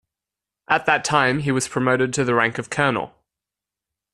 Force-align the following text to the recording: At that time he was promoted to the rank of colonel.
At 0.67 0.87
that 0.87 1.03
time 1.05 1.41
he 1.41 1.51
was 1.51 1.67
promoted 1.67 2.11
to 2.15 2.23
the 2.23 2.33
rank 2.33 2.57
of 2.57 2.71
colonel. 2.71 3.13